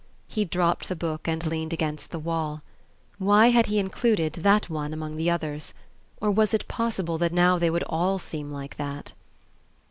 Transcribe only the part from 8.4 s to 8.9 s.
like